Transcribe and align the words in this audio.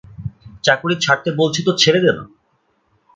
চাকুরি 0.63 0.95
ছাড়তে 0.99 1.29
বলছে 1.39 1.59
তো 1.67 1.71
ছেড়ে 1.81 1.99
দে 2.03 2.11
না! 2.17 2.23